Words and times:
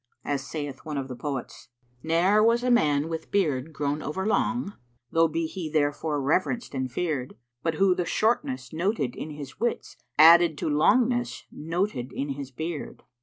As 0.25 0.41
saith 0.43 0.79
one 0.83 0.97
of 0.97 1.07
the 1.09 1.15
poets, 1.15 1.67
'Ne'er 2.01 2.41
was 2.43 2.63
a 2.63 2.71
man 2.71 3.07
with 3.07 3.29
beard 3.29 3.71
grown 3.71 4.01
overlong, 4.01 4.73
* 4.93 5.11
Tho' 5.11 5.27
be 5.27 5.45
he 5.45 5.69
therefor 5.69 6.19
reverenced 6.19 6.73
and 6.73 6.91
fear'd, 6.91 7.35
But 7.61 7.75
who 7.75 7.93
the 7.93 8.05
shortness 8.05 8.73
noted 8.73 9.15
in 9.15 9.29
his 9.29 9.59
wits 9.59 9.97
* 10.11 10.17
Added 10.31 10.57
to 10.57 10.65
longness 10.71 11.43
noted 11.51 12.11
in 12.13 12.29
his 12.29 12.49
beard.' 12.49 13.03